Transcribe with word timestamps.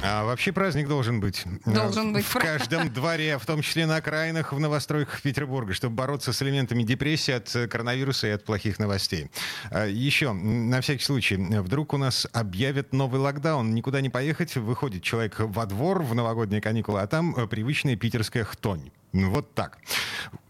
А 0.00 0.24
вообще 0.24 0.52
праздник 0.52 0.86
должен 0.86 1.18
быть. 1.20 1.44
Должен 1.66 2.10
Э, 2.10 2.12
быть. 2.14 2.24
В 2.24 2.34
каждом 2.34 2.88
дворе, 2.92 3.36
в 3.38 3.44
том 3.44 3.62
числе 3.62 3.84
на 3.84 3.96
окраинах, 3.96 4.52
в 4.52 4.60
новостройках 4.60 5.20
Петербурга, 5.22 5.74
чтобы 5.74 5.96
бороться 5.96 6.32
с 6.32 6.40
элементами 6.40 6.84
депрессии 6.84 7.32
от 7.32 7.54
э, 7.56 7.66
коронавируса 7.66 8.28
и 8.28 8.30
от 8.30 8.44
плохих 8.44 8.78
новостей. 8.78 9.28
А, 9.70 9.86
Еще, 9.86 10.32
на 10.32 10.80
всякий 10.80 11.04
случай, 11.04 11.36
вдруг 11.36 11.94
у 11.94 11.96
нас 11.96 12.28
объявят 12.32 12.92
новый 12.92 13.20
локдаун, 13.20 13.74
никуда 13.74 14.00
не 14.00 14.08
поехать, 14.08 14.54
выходит 14.56 15.02
человек 15.02 15.36
во 15.40 15.66
двор 15.66 16.02
в 16.02 16.14
новогодние 16.14 16.60
каникулы, 16.60 17.00
а 17.00 17.06
там 17.08 17.34
э, 17.34 17.48
привычная 17.48 17.96
питерская 17.96 18.44
хтонь. 18.44 18.90
Ну, 19.12 19.30
вот 19.30 19.54
так. 19.54 19.78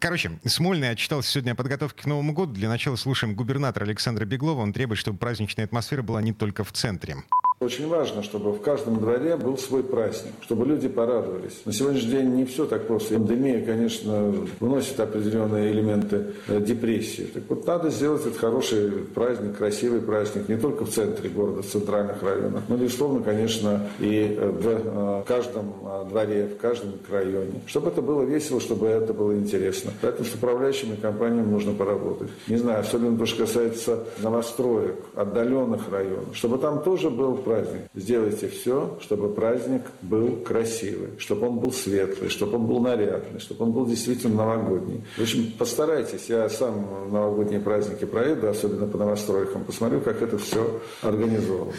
Короче, 0.01 0.38
Смольный 0.45 0.91
отчитался 0.91 1.30
сегодня 1.30 1.52
о 1.52 1.55
подготовке 1.55 2.02
к 2.02 2.07
Новому 2.07 2.33
году. 2.33 2.52
Для 2.52 2.69
начала 2.69 2.96
слушаем 2.96 3.35
губернатора 3.35 3.85
Александра 3.85 4.24
Беглова. 4.24 4.60
Он 4.62 4.73
требует, 4.73 4.99
чтобы 4.99 5.16
праздничная 5.16 5.65
атмосфера 5.65 6.02
была 6.02 6.21
не 6.21 6.33
только 6.33 6.65
в 6.65 6.73
центре. 6.73 7.16
Очень 7.61 7.89
важно, 7.89 8.23
чтобы 8.23 8.53
в 8.53 8.61
каждом 8.61 9.01
дворе 9.01 9.35
был 9.35 9.59
свой 9.59 9.83
праздник, 9.83 10.33
чтобы 10.43 10.65
люди 10.65 10.87
порадовались. 10.87 11.61
На 11.65 11.73
сегодняшний 11.73 12.12
день 12.12 12.29
не 12.37 12.45
все 12.45 12.66
так 12.66 12.87
просто. 12.87 13.15
Пандемия, 13.15 13.65
конечно, 13.66 14.33
вносит 14.61 15.01
определенные 15.01 15.73
элементы 15.73 16.27
э, 16.47 16.61
депрессии. 16.61 17.25
Так 17.35 17.43
вот, 17.49 17.66
надо 17.66 17.91
сделать 17.91 18.25
этот 18.25 18.37
хороший 18.37 18.91
праздник, 19.13 19.57
красивый 19.57 20.01
праздник, 20.01 20.49
не 20.49 20.57
только 20.57 20.85
в 20.85 20.91
центре 20.91 21.30
города, 21.30 21.63
в 21.63 21.66
центральных 21.66 22.23
районах, 22.23 22.63
но, 22.69 22.77
безусловно, 22.77 23.25
конечно, 23.25 23.88
и 23.99 24.37
э, 24.38 24.51
в 24.51 24.66
э, 24.69 25.25
каждом 25.27 25.75
дворе, 26.11 26.47
в 26.57 26.61
каждом 26.61 26.93
районе. 27.11 27.60
Чтобы 27.66 27.88
это 27.88 28.02
было 28.02 28.23
весело, 28.23 28.60
чтобы 28.60 28.87
это 28.87 29.13
было 29.13 29.35
интересно. 29.35 29.91
Поэтому 30.01 30.29
с 30.29 30.32
управляющими 30.32 30.95
компаниями 30.95 31.51
нужно 31.51 31.73
поработать. 31.73 32.29
Не 32.47 32.57
знаю, 32.57 32.82
особенно 32.82 33.19
то, 33.19 33.27
что 33.27 33.47
касается 33.47 34.04
новостроек, 34.23 34.95
отдаленных 35.16 35.91
районов, 35.91 36.37
чтобы 36.37 36.59
там 36.59 36.85
тоже 36.85 37.10
был 37.10 37.37
праздник. 37.49 37.82
Сделайте 37.95 38.49
все, 38.49 38.99
чтобы 39.02 39.32
праздник 39.32 39.82
был 40.02 40.37
красивый, 40.37 41.18
чтобы 41.18 41.49
он 41.49 41.59
был 41.59 41.73
светлый, 41.73 42.29
чтобы 42.29 42.57
он 42.57 42.66
был 42.66 42.80
нарядный, 42.80 43.41
чтобы 43.41 43.65
он 43.65 43.73
был 43.73 43.87
действительно 43.87 44.37
новогодний. 44.37 45.02
В 45.16 45.23
общем, 45.23 45.52
постарайтесь. 45.59 46.26
Я 46.29 46.49
сам 46.49 47.10
новогодние 47.10 47.60
праздники 47.60 48.04
проеду, 48.04 48.49
особенно 48.49 48.87
по 48.87 48.99
новостройкам, 48.99 49.65
посмотрю, 49.65 50.01
как 50.01 50.21
это 50.23 50.37
все 50.38 50.80
организовано. 51.02 51.73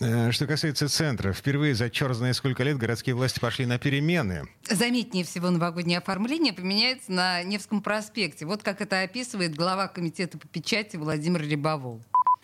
Э, 0.00 0.30
Что 0.30 0.46
касается 0.46 0.88
центра, 0.88 1.32
впервые 1.32 1.74
за 1.74 1.90
черт 1.90 2.16
знает 2.16 2.36
сколько 2.36 2.62
лет 2.62 2.78
городские 2.78 3.14
власти 3.14 3.38
пошли 3.40 3.66
на 3.66 3.78
перемены. 3.78 4.48
заметнее 4.68 5.24
всего 5.24 5.50
новогоднее 5.50 5.98
оформление 5.98 6.52
поменяется 6.52 7.12
на 7.12 7.42
Невском 7.42 7.82
проспекте. 7.82 8.46
Вот 8.46 8.62
как 8.62 8.80
это 8.80 9.02
описывает 9.02 9.54
глава 9.54 9.88
комитета 9.88 10.38
по 10.38 10.48
печати 10.48 10.96
Владимир 10.96 11.42
Рябовол. 11.42 12.00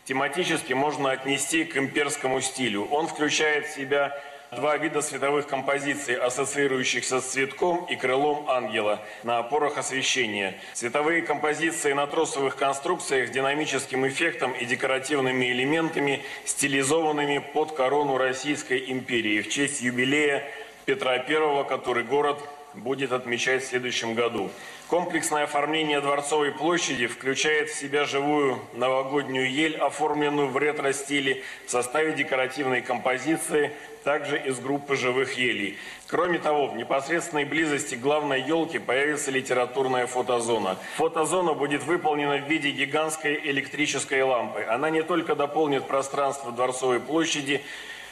Тематически 0.06 0.72
можно 0.72 1.10
отнести 1.10 1.64
к 1.64 1.76
имперскому 1.76 2.40
стилю. 2.40 2.86
Он 2.86 3.06
включает 3.08 3.66
в 3.66 3.74
себя 3.74 4.16
два 4.52 4.76
вида 4.76 5.02
световых 5.02 5.48
композиций, 5.48 6.14
ассоциирующихся 6.14 7.20
с 7.20 7.24
цветком 7.32 7.84
и 7.86 7.96
крылом 7.96 8.48
ангела 8.48 9.02
на 9.24 9.38
опорах 9.38 9.76
освещения. 9.76 10.58
Световые 10.72 11.22
композиции 11.22 11.92
на 11.92 12.06
тросовых 12.06 12.56
конструкциях 12.56 13.28
с 13.28 13.32
динамическим 13.32 14.06
эффектом 14.06 14.52
и 14.52 14.64
декоративными 14.64 15.46
элементами, 15.50 16.22
стилизованными 16.44 17.38
под 17.38 17.72
корону 17.72 18.16
Российской 18.16 18.90
империи 18.90 19.42
в 19.42 19.50
честь 19.50 19.80
юбилея 19.80 20.44
Петра 20.84 21.14
I, 21.14 21.64
который 21.64 22.04
город 22.04 22.40
будет 22.76 23.12
отмечать 23.12 23.62
в 23.62 23.66
следующем 23.66 24.14
году. 24.14 24.50
Комплексное 24.88 25.44
оформление 25.44 26.00
Дворцовой 26.00 26.52
площади 26.52 27.06
включает 27.06 27.70
в 27.70 27.74
себя 27.74 28.04
живую 28.04 28.60
новогоднюю 28.74 29.50
ель, 29.50 29.76
оформленную 29.76 30.48
в 30.48 30.56
ретро-стиле 30.56 31.42
в 31.66 31.70
составе 31.70 32.12
декоративной 32.12 32.82
композиции, 32.82 33.72
также 34.04 34.38
из 34.38 34.60
группы 34.60 34.94
живых 34.94 35.36
елей. 35.36 35.76
Кроме 36.06 36.38
того, 36.38 36.68
в 36.68 36.76
непосредственной 36.76 37.44
близости 37.44 37.96
главной 37.96 38.40
елке 38.40 38.78
появится 38.78 39.32
литературная 39.32 40.06
фотозона. 40.06 40.78
Фотозона 40.94 41.54
будет 41.54 41.82
выполнена 41.82 42.36
в 42.36 42.48
виде 42.48 42.70
гигантской 42.70 43.34
электрической 43.34 44.22
лампы. 44.22 44.62
Она 44.62 44.90
не 44.90 45.02
только 45.02 45.34
дополнит 45.34 45.88
пространство 45.88 46.52
Дворцовой 46.52 47.00
площади, 47.00 47.62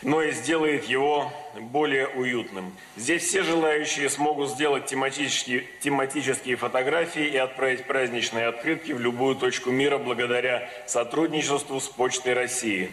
но 0.04 0.22
и 0.22 0.32
сделает 0.32 0.84
его 0.84 1.32
более 1.58 2.08
уютным. 2.08 2.72
Здесь 2.96 3.24
все 3.24 3.42
желающие 3.42 4.08
смогут 4.08 4.50
сделать 4.50 4.86
тематические, 4.86 5.66
тематические 5.80 6.56
фотографии 6.56 7.26
и 7.26 7.36
отправить 7.36 7.86
праздничные 7.86 8.46
открытки 8.46 8.92
в 8.92 9.00
любую 9.00 9.34
точку 9.34 9.70
мира 9.70 9.98
благодаря 9.98 10.68
сотрудничеству 10.86 11.80
с 11.80 11.88
Почтой 11.88 12.34
России. 12.34 12.90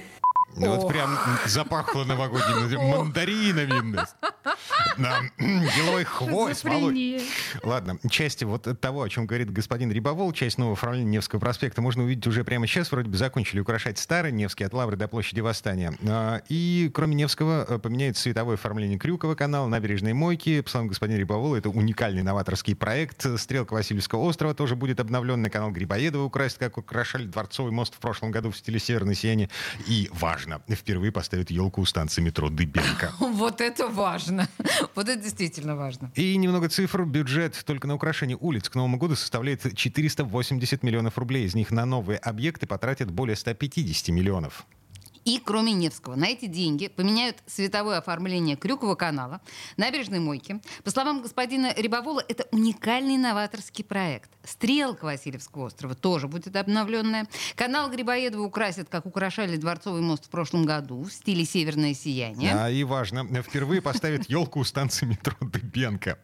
Ну, 0.55 0.75
Вот 0.75 0.89
прям 0.91 1.17
запахло 1.45 2.03
новогодними 2.03 2.75
мандаринами. 2.91 3.99
Хвост, 6.05 6.63
Володь. 6.63 6.93
Шизофрения. 6.93 7.21
Ладно, 7.63 7.97
части 8.09 8.43
вот 8.43 8.67
того, 8.79 9.03
о 9.03 9.09
чем 9.09 9.25
говорит 9.25 9.51
господин 9.51 9.91
Рябовол, 9.91 10.31
часть 10.33 10.57
нового 10.57 10.73
оформления 10.73 11.09
Невского 11.09 11.39
проспекта 11.39 11.81
можно 11.81 12.03
увидеть 12.03 12.27
уже 12.27 12.43
прямо 12.43 12.67
сейчас. 12.67 12.91
Вроде 12.91 13.09
бы 13.09 13.17
закончили 13.17 13.59
украшать 13.59 13.97
старый 13.97 14.31
Невский 14.31 14.63
от 14.63 14.73
Лавры 14.73 14.95
до 14.95 15.07
площади 15.07 15.39
Восстания. 15.39 15.93
А, 16.07 16.41
И 16.49 16.89
кроме 16.93 17.15
Невского 17.15 17.65
э, 17.67 17.79
поменяется 17.79 18.23
цветовое 18.23 18.55
оформление 18.55 18.97
Крюкова 18.97 19.35
канала, 19.35 19.67
набережной 19.67 20.13
Мойки. 20.13 20.61
По 20.61 20.69
словам 20.69 20.87
господина 20.87 21.17
Рябовола, 21.19 21.55
это 21.57 21.69
уникальный 21.69 22.23
новаторский 22.23 22.75
проект. 22.75 23.25
Стрелка 23.39 23.73
Васильевского 23.73 24.21
острова 24.21 24.53
тоже 24.53 24.75
будет 24.75 24.99
обновленный. 24.99 25.49
Канал 25.49 25.71
Грибоедова 25.71 26.23
украсит, 26.23 26.57
как 26.57 26.77
украшали 26.77 27.25
Дворцовый 27.25 27.71
мост 27.71 27.95
в 27.95 27.99
прошлом 27.99 28.31
году 28.31 28.51
в 28.51 28.57
стиле 28.57 28.79
северной 28.79 29.15
сияния. 29.15 29.49
И 29.87 30.09
важно, 30.11 30.61
впервые 30.69 31.11
поставят 31.11 31.51
елку 31.51 31.81
у 31.81 31.85
станции 31.85 32.21
метро 32.21 32.49
Дыбенко. 32.49 33.13
Вот 33.41 33.59
это 33.59 33.87
важно. 33.87 34.47
Вот 34.95 35.07
это 35.07 35.21
действительно 35.21 35.75
важно. 35.75 36.11
И 36.15 36.35
немного 36.37 36.69
цифр. 36.69 37.03
Бюджет 37.03 37.63
только 37.65 37.87
на 37.87 37.95
украшение 37.95 38.37
улиц 38.39 38.69
к 38.69 38.75
Новому 38.75 38.97
году 38.97 39.15
составляет 39.15 39.75
480 39.75 40.83
миллионов 40.83 41.17
рублей. 41.17 41.45
Из 41.45 41.55
них 41.55 41.71
на 41.71 41.85
новые 41.85 42.19
объекты 42.19 42.67
потратят 42.67 43.11
более 43.11 43.35
150 43.35 44.09
миллионов. 44.09 44.65
И 45.25 45.39
кроме 45.43 45.73
Невского, 45.73 46.15
на 46.15 46.27
эти 46.27 46.45
деньги 46.45 46.87
поменяют 46.87 47.37
световое 47.45 47.97
оформление 47.97 48.55
Крюкова 48.55 48.95
канала, 48.95 49.41
набережной 49.77 50.19
Мойки. 50.19 50.59
По 50.83 50.91
словам 50.91 51.21
господина 51.21 51.73
Рябовола, 51.75 52.23
это 52.27 52.45
уникальный 52.51 53.17
новаторский 53.17 53.83
проект. 53.83 54.31
Стрелка 54.43 55.05
Васильевского 55.05 55.65
острова 55.65 55.93
тоже 55.93 56.27
будет 56.27 56.55
обновленная. 56.55 57.27
Канал 57.55 57.91
Грибоедова 57.91 58.41
украсят, 58.41 58.89
как 58.89 59.05
украшали 59.05 59.57
Дворцовый 59.57 60.01
мост 60.01 60.25
в 60.25 60.29
прошлом 60.29 60.65
году, 60.65 61.03
в 61.03 61.11
стиле 61.11 61.45
«Северное 61.45 61.93
сияние». 61.93 62.53
А 62.53 62.69
и 62.69 62.83
важно, 62.83 63.25
впервые 63.43 63.81
поставят 63.81 64.29
елку 64.29 64.59
у 64.59 64.63
станции 64.63 65.05
метро 65.05 65.35
Дыбенко. 65.39 66.17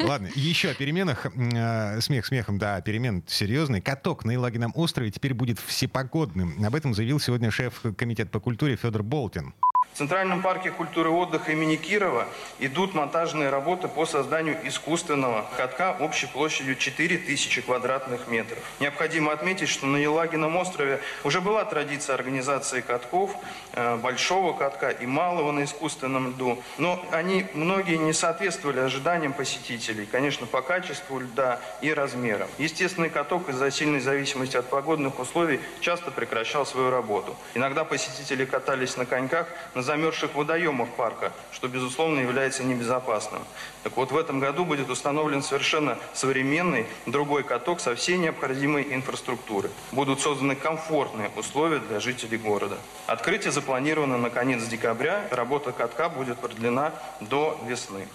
Ладно, 0.00 0.28
еще 0.34 0.70
о 0.70 0.74
переменах. 0.74 1.26
Э, 1.34 2.00
Смех 2.00 2.26
смехом, 2.26 2.58
да, 2.58 2.80
перемен 2.82 3.24
серьезный. 3.26 3.80
Каток 3.80 4.24
на 4.24 4.32
Елагином 4.32 4.72
острове 4.74 5.10
теперь 5.10 5.32
будет 5.32 5.58
всепогодным. 5.58 6.62
Об 6.64 6.74
этом 6.74 6.94
заявил 6.94 7.18
сегодня 7.18 7.50
шеф 7.50 7.82
комитета 7.96 8.25
по 8.30 8.40
культуре 8.40 8.76
Федор 8.76 9.02
Болтин. 9.02 9.54
В 9.92 9.98
Центральном 9.98 10.42
парке 10.42 10.70
культуры 10.70 11.08
и 11.08 11.12
отдыха 11.12 11.52
имени 11.52 11.76
Кирова 11.76 12.26
идут 12.58 12.92
монтажные 12.92 13.48
работы 13.48 13.88
по 13.88 14.04
созданию 14.04 14.58
искусственного 14.64 15.46
катка 15.56 15.96
общей 16.00 16.26
площадью 16.26 16.76
4000 16.76 17.62
квадратных 17.62 18.28
метров. 18.28 18.58
Необходимо 18.78 19.32
отметить, 19.32 19.70
что 19.70 19.86
на 19.86 19.96
Елагином 19.96 20.54
острове 20.56 21.00
уже 21.24 21.40
была 21.40 21.64
традиция 21.64 22.14
организации 22.14 22.82
катков, 22.82 23.30
э, 23.72 23.96
большого 23.96 24.52
катка 24.52 24.90
и 24.90 25.06
малого 25.06 25.50
на 25.50 25.64
искусственном 25.64 26.28
льду, 26.28 26.62
но 26.76 27.02
они 27.10 27.46
многие 27.54 27.96
не 27.96 28.12
соответствовали 28.12 28.80
ожиданиям 28.80 29.32
посетителей, 29.32 30.04
конечно, 30.04 30.46
по 30.46 30.60
качеству 30.60 31.20
льда 31.20 31.58
и 31.80 31.90
размерам. 31.92 32.48
Естественный 32.58 33.08
каток 33.08 33.48
из-за 33.48 33.70
сильной 33.70 34.00
зависимости 34.00 34.58
от 34.58 34.68
погодных 34.68 35.18
условий 35.18 35.60
часто 35.80 36.10
прекращал 36.10 36.66
свою 36.66 36.90
работу. 36.90 37.34
Иногда 37.54 37.84
посетители 37.84 38.44
катались 38.44 38.98
на 38.98 39.06
коньках 39.06 39.48
на 39.76 39.82
замерзших 39.82 40.34
водоемах 40.34 40.88
парка, 40.96 41.32
что, 41.52 41.68
безусловно, 41.68 42.20
является 42.20 42.64
небезопасным. 42.64 43.42
Так 43.82 43.94
вот, 43.96 44.10
в 44.10 44.16
этом 44.16 44.40
году 44.40 44.64
будет 44.64 44.88
установлен 44.88 45.42
совершенно 45.42 45.98
современный 46.14 46.86
другой 47.04 47.44
каток 47.44 47.80
со 47.80 47.94
всей 47.94 48.16
необходимой 48.16 48.86
инфраструктурой. 48.94 49.70
Будут 49.92 50.20
созданы 50.20 50.56
комфортные 50.56 51.30
условия 51.36 51.78
для 51.78 52.00
жителей 52.00 52.38
города. 52.38 52.78
Открытие 53.06 53.52
запланировано 53.52 54.16
на 54.16 54.30
конец 54.30 54.64
декабря, 54.64 55.28
работа 55.30 55.72
катка 55.72 56.08
будет 56.08 56.38
продлена 56.38 56.94
до 57.20 57.60
весны. 57.68 58.08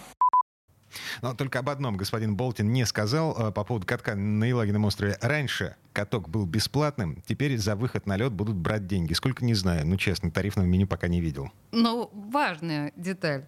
Но 1.22 1.34
только 1.34 1.60
об 1.60 1.70
одном 1.70 1.98
господин 1.98 2.36
Болтин 2.36 2.72
не 2.72 2.86
сказал 2.86 3.36
э, 3.38 3.52
по 3.52 3.64
поводу 3.64 3.86
катка 3.86 4.16
на 4.16 4.44
Елагином 4.44 4.86
острове. 4.86 5.18
Раньше 5.22 5.76
каток 5.94 6.30
был 6.30 6.46
бесплатным, 6.46 7.22
теперь 7.26 7.58
за 7.58 7.76
выход 7.76 8.06
на 8.06 8.18
лед 8.18 8.32
будут 8.32 8.56
брать 8.56 8.88
деньги. 8.88 9.14
Сколько, 9.14 9.44
не 9.46 9.54
знаю. 9.54 9.86
Ну, 9.86 9.98
честно, 9.98 10.32
тарифного 10.32 10.66
меню 10.66 10.88
пока 10.88 11.08
не 11.08 11.22
видел. 11.22 11.52
Ну, 11.72 12.10
важная 12.14 12.94
деталь. 12.96 13.46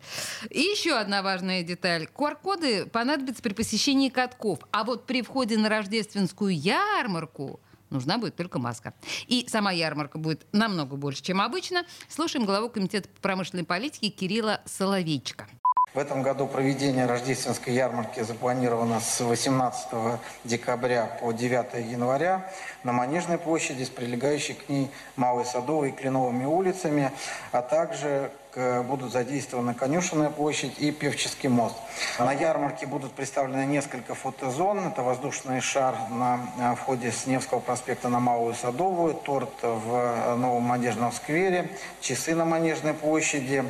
И 0.50 0.60
еще 0.60 0.98
одна 0.98 1.22
важная 1.22 1.64
деталь. 1.64 2.08
QR-коды 2.14 2.86
понадобятся 2.86 3.42
при 3.42 3.54
посещении 3.54 4.10
катков. 4.10 4.60
А 4.72 4.84
вот 4.84 5.06
при 5.06 5.22
входе 5.22 5.58
на 5.58 5.70
рождественскую 5.70 6.58
ярмарку 6.58 7.60
нужна 7.90 8.18
будет 8.18 8.36
только 8.36 8.60
маска. 8.60 8.94
И 9.28 9.46
сама 9.48 9.72
ярмарка 9.72 10.18
будет 10.18 10.46
намного 10.52 10.96
больше, 10.96 11.24
чем 11.24 11.42
обычно. 11.42 11.86
Слушаем 12.10 12.46
главу 12.46 12.70
Комитета 12.70 13.10
промышленной 13.22 13.64
политике 13.64 14.10
Кирилла 14.10 14.62
Соловейчика. 14.66 15.48
В 15.94 16.00
этом 16.00 16.24
году 16.24 16.48
проведение 16.48 17.06
рождественской 17.06 17.76
ярмарки 17.76 18.22
запланировано 18.22 19.00
с 19.00 19.20
18 19.20 20.20
декабря 20.44 21.06
по 21.22 21.32
9 21.32 21.86
января 21.92 22.50
на 22.82 22.92
Манежной 22.92 23.38
площади 23.38 23.84
с 23.84 23.90
прилегающей 23.90 24.56
к 24.56 24.70
ней 24.70 24.90
Малой 25.18 25.46
Садовой 25.46 25.90
и 25.90 25.92
Кленовыми 25.92 26.46
улицами, 26.46 27.12
а 27.52 27.62
также 27.62 28.32
будут 28.56 29.12
задействованы 29.12 29.74
Конюшенная 29.74 30.30
площадь 30.30 30.78
и 30.80 30.92
Певческий 30.92 31.50
мост. 31.50 31.76
На 32.20 32.34
ярмарке 32.34 32.86
будут 32.86 33.14
представлены 33.14 33.66
несколько 33.66 34.16
фотозон. 34.16 34.80
Это 34.88 35.04
воздушный 35.04 35.62
шар 35.62 35.96
на 36.10 36.76
входе 36.76 37.12
с 37.12 37.26
Невского 37.28 37.60
проспекта 37.60 38.10
на 38.10 38.20
Малую 38.20 38.54
Садовую, 38.54 39.14
торт 39.14 39.50
в 39.62 40.36
Новом 40.36 40.64
Манежном 40.64 41.12
сквере, 41.12 41.70
часы 42.02 42.36
на 42.36 42.46
Манежной 42.46 42.94
площади. 42.94 43.64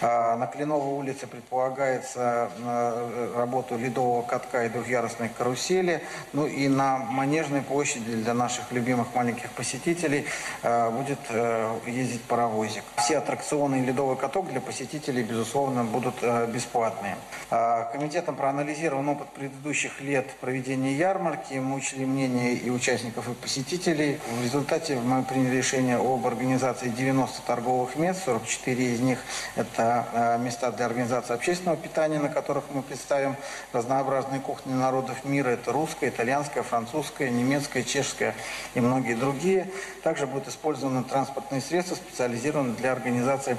На 0.00 0.46
Кленовой 0.46 0.94
улице 0.94 1.26
предполагается 1.26 2.50
э, 2.58 3.34
работу 3.36 3.76
ледового 3.76 4.22
катка 4.22 4.64
и 4.64 4.68
двухъярусной 4.70 5.28
карусели. 5.28 6.02
Ну 6.32 6.46
и 6.46 6.68
на 6.68 6.98
Манежной 6.98 7.60
площади 7.60 8.14
для 8.14 8.32
наших 8.32 8.72
любимых 8.72 9.14
маленьких 9.14 9.50
посетителей 9.50 10.24
э, 10.62 10.90
будет 10.90 11.18
э, 11.28 11.78
ездить 11.86 12.22
паровозик. 12.22 12.82
Все 12.96 13.18
аттракционы 13.18 13.82
и 13.82 13.84
ледовый 13.84 14.16
каток 14.20 14.48
для 14.48 14.60
посетителей, 14.60 15.22
безусловно, 15.22 15.82
будут 15.82 16.16
э, 16.20 16.46
бесплатные. 16.46 17.16
А, 17.50 17.84
комитетом 17.84 18.36
проанализирован 18.36 19.08
опыт 19.08 19.28
предыдущих 19.30 20.00
лет 20.02 20.30
проведения 20.40 20.92
ярмарки. 20.92 21.54
Мы 21.54 21.76
учли 21.76 22.04
мнение 22.04 22.54
и 22.54 22.68
участников, 22.70 23.28
и 23.28 23.34
посетителей. 23.34 24.18
В 24.38 24.44
результате 24.44 24.96
мы 24.96 25.22
приняли 25.22 25.56
решение 25.56 25.96
об 25.96 26.26
организации 26.26 26.90
90 26.90 27.40
торговых 27.46 27.96
мест. 27.96 28.22
44 28.26 28.92
из 28.92 29.00
них– 29.00 29.18
это 29.56 30.06
э, 30.12 30.38
места 30.38 30.70
для 30.70 30.86
организации 30.86 31.32
общественного 31.32 31.78
питания, 31.78 32.18
на 32.18 32.28
которых 32.28 32.64
мы 32.74 32.82
представим 32.82 33.36
разнообразные 33.72 34.40
кухни 34.40 34.74
народов 34.74 35.24
мира. 35.24 35.48
Это 35.48 35.72
русская, 35.72 36.10
итальянская, 36.10 36.62
французская, 36.62 37.30
немецкая, 37.30 37.82
чешская 37.82 38.34
и 38.74 38.80
многие 38.80 39.14
другие. 39.14 39.70
Также 40.02 40.26
будут 40.26 40.48
использованы 40.48 41.04
транспортные 41.04 41.62
средства, 41.62 41.94
специализированные 41.94 42.76
для 42.76 42.92
организации 42.92 43.56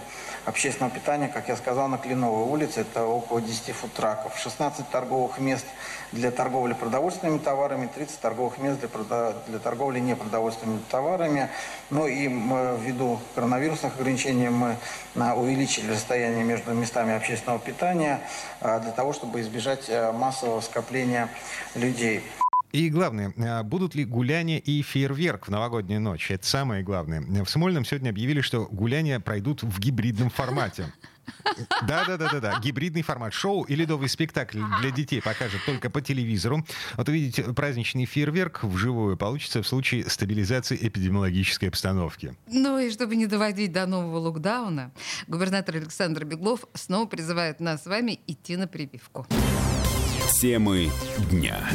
общественного 0.51 0.94
питания, 0.94 1.30
как 1.30 1.48
я 1.48 1.56
сказал, 1.56 1.88
на 1.88 1.98
Кленовой 1.98 2.45
улице. 2.45 2.81
Это 2.81 3.06
около 3.06 3.42
10 3.42 3.74
фудтраков. 3.74 4.38
16 4.38 4.89
торговых 4.89 5.39
мест 5.39 5.65
для 6.12 6.30
торговли 6.30 6.74
продовольственными 6.74 7.39
товарами, 7.39 7.88
30 7.88 8.19
торговых 8.19 8.57
мест 8.57 8.80
для, 8.80 8.89
продо... 8.89 9.36
для 9.48 9.59
торговли 9.59 10.00
непродовольственными 10.00 10.81
товарами. 10.89 11.50
Ну 11.89 12.06
и 12.06 12.27
ввиду 12.27 13.19
коронавирусных 13.33 13.95
ограничений 13.95 14.50
мы 14.50 14.75
увеличили 15.15 15.92
расстояние 15.92 16.44
между 16.44 16.74
местами 16.74 17.15
общественного 17.15 17.59
питания 17.59 18.19
а, 18.59 18.80
для 18.80 18.92
того, 18.92 19.13
чтобы 19.13 19.42
избежать 19.42 19.89
э, 19.89 20.12
массового 20.12 20.62
скопления 20.62 21.30
людей. 21.75 22.24
И 22.71 22.89
главное, 22.89 23.33
а, 23.38 23.63
будут 23.63 23.95
ли 23.95 24.06
гуляния 24.06 24.59
и 24.59 24.81
фейерверк 24.81 25.47
в 25.47 25.51
новогоднюю 25.51 26.01
ночь? 26.01 26.31
Это 26.31 26.45
самое 26.45 26.83
главное. 26.83 27.21
В 27.44 27.50
Смольном 27.50 27.85
сегодня 27.85 28.09
объявили, 28.09 28.41
что 28.41 28.68
гуляния 28.71 29.19
пройдут 29.19 29.63
в 29.63 29.79
гибридном 29.79 30.29
формате. 30.29 30.91
Да, 31.88 32.06
да, 32.06 32.18
да, 32.18 32.29
да, 32.29 32.39
да. 32.39 32.59
Гибридный 32.59 33.03
формат. 33.03 33.33
Шоу 33.33 33.63
и 33.63 33.75
ледовый 33.75 34.09
спектакль 34.09 34.62
для 34.81 34.91
детей 34.91 35.21
покажут 35.21 35.62
только 35.65 35.89
по 35.89 36.01
телевизору. 36.01 36.65
Вот 36.97 37.09
увидеть 37.09 37.44
праздничный 37.56 38.06
фейерверк 38.06 38.63
вживую 38.63 39.18
получится 39.18 39.62
в 39.62 39.68
случае 39.68 40.09
стабилизации 40.09 40.77
эпидемиологической 40.81 41.69
обстановки. 41.69 42.35
Ну 42.47 42.79
и 42.79 42.91
чтобы 42.91 43.15
не 43.15 43.27
доводить 43.27 43.71
до 43.71 43.85
нового 43.85 44.18
локдауна, 44.18 44.91
губернатор 45.27 45.75
Александр 45.75 46.25
Беглов 46.25 46.65
снова 46.73 47.06
призывает 47.06 47.59
нас 47.59 47.83
с 47.83 47.85
вами 47.85 48.19
идти 48.27 48.56
на 48.57 48.68
прививку. 48.68 49.25
Темы 50.41 50.89
дня. 51.29 51.69